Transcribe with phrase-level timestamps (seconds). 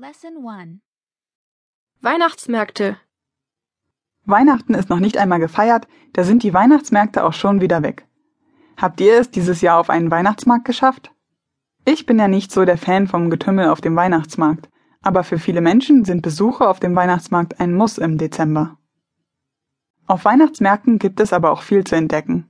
[0.00, 0.78] Lesson 1
[2.02, 2.98] Weihnachtsmärkte.
[4.26, 8.06] Weihnachten ist noch nicht einmal gefeiert, da sind die Weihnachtsmärkte auch schon wieder weg.
[8.76, 11.10] Habt ihr es dieses Jahr auf einen Weihnachtsmarkt geschafft?
[11.84, 14.68] Ich bin ja nicht so der Fan vom Getümmel auf dem Weihnachtsmarkt,
[15.02, 18.78] aber für viele Menschen sind Besuche auf dem Weihnachtsmarkt ein Muss im Dezember.
[20.06, 22.48] Auf Weihnachtsmärkten gibt es aber auch viel zu entdecken.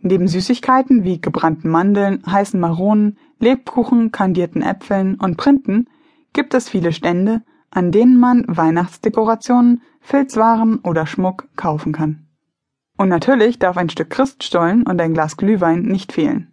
[0.00, 5.86] Neben Süßigkeiten wie gebrannten Mandeln, heißen Maronen, Lebkuchen, kandierten Äpfeln und Printen
[6.32, 12.26] gibt es viele Stände, an denen man Weihnachtsdekorationen, Filzwaren oder Schmuck kaufen kann.
[12.96, 16.52] Und natürlich darf ein Stück Christstollen und ein Glas Glühwein nicht fehlen.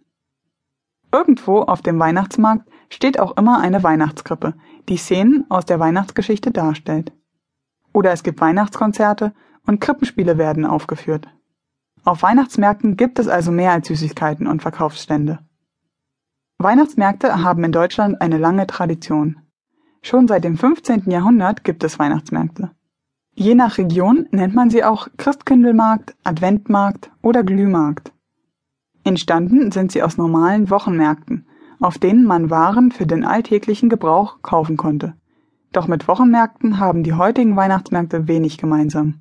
[1.12, 4.54] Irgendwo auf dem Weihnachtsmarkt steht auch immer eine Weihnachtskrippe,
[4.88, 7.12] die Szenen aus der Weihnachtsgeschichte darstellt.
[7.92, 9.32] Oder es gibt Weihnachtskonzerte
[9.66, 11.28] und Krippenspiele werden aufgeführt.
[12.04, 15.40] Auf Weihnachtsmärkten gibt es also mehr als Süßigkeiten und Verkaufsstände.
[16.58, 19.45] Weihnachtsmärkte haben in Deutschland eine lange Tradition.
[20.06, 21.10] Schon seit dem 15.
[21.10, 22.70] Jahrhundert gibt es Weihnachtsmärkte.
[23.34, 28.12] Je nach Region nennt man sie auch Christkindlmarkt, Adventmarkt oder Glühmarkt.
[29.02, 31.48] Entstanden sind sie aus normalen Wochenmärkten,
[31.80, 35.14] auf denen man Waren für den alltäglichen Gebrauch kaufen konnte.
[35.72, 39.14] Doch mit Wochenmärkten haben die heutigen Weihnachtsmärkte wenig gemeinsam.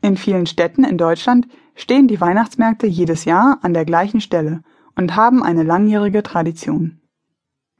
[0.00, 4.62] In vielen Städten in Deutschland stehen die Weihnachtsmärkte jedes Jahr an der gleichen Stelle
[4.96, 6.97] und haben eine langjährige Tradition.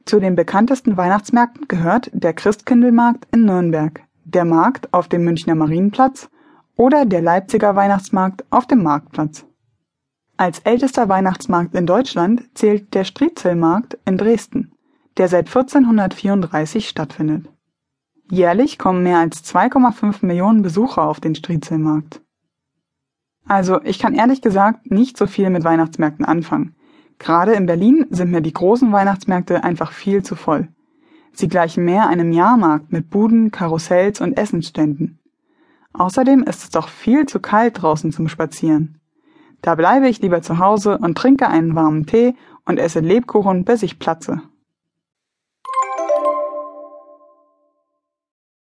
[0.09, 6.31] Zu den bekanntesten Weihnachtsmärkten gehört der Christkindlmarkt in Nürnberg, der Markt auf dem Münchner Marienplatz
[6.75, 9.45] oder der Leipziger Weihnachtsmarkt auf dem Marktplatz.
[10.35, 14.71] Als ältester Weihnachtsmarkt in Deutschland zählt der Striezelmarkt in Dresden,
[15.17, 17.47] der seit 1434 stattfindet.
[18.31, 22.19] Jährlich kommen mehr als 2,5 Millionen Besucher auf den Striezelmarkt.
[23.45, 26.73] Also, ich kann ehrlich gesagt nicht so viel mit Weihnachtsmärkten anfangen.
[27.19, 30.69] Gerade in Berlin sind mir die großen Weihnachtsmärkte einfach viel zu voll.
[31.33, 35.19] Sie gleichen mehr einem Jahrmarkt mit Buden, Karussells und Essensständen.
[35.93, 38.99] Außerdem ist es doch viel zu kalt draußen zum Spazieren.
[39.61, 42.35] Da bleibe ich lieber zu Hause und trinke einen warmen Tee
[42.65, 44.41] und esse Lebkuchen, bis ich platze.